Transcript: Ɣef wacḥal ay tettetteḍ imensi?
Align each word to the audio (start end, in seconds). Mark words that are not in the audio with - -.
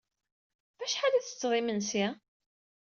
Ɣef 0.79 0.79
wacḥal 0.81 1.13
ay 1.15 1.23
tettetteḍ 1.23 1.53
imensi? 1.59 2.05